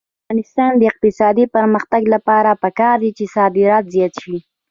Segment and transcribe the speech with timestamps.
[0.03, 4.37] د افغانستان د اقتصادي پرمختګ لپاره پکار ده چې صادرات زیات شي.